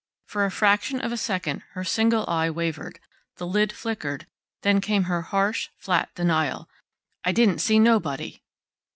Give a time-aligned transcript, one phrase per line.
[0.25, 2.99] For a fraction of a second her single eye wavered,
[3.35, 4.25] the lid flickered,
[4.63, 6.67] then came her harsh, flat denial:
[7.23, 8.41] "I didn't see nobody."